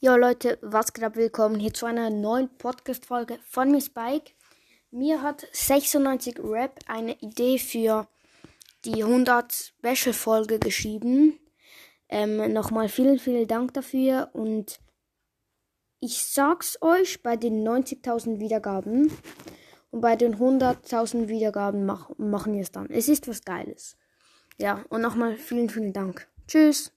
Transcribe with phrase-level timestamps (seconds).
[0.00, 1.16] Jo Leute, was geht ab?
[1.16, 4.30] Willkommen hier zu einer neuen Podcast-Folge von mir Spike.
[4.92, 8.06] Mir hat 96 Rap eine Idee für
[8.84, 11.40] die 100 Special-Folge geschrieben.
[12.08, 14.78] Ähm, Nochmal vielen, vielen Dank dafür und
[15.98, 19.10] ich sag's euch bei den 90.000 Wiedergaben
[19.90, 22.88] und bei den 100.000 Wiedergaben mach, machen wir es dann.
[22.88, 23.96] Es ist was Geiles.
[24.58, 26.28] Ja, und nochmal vielen, vielen Dank.
[26.46, 26.92] Tschüss.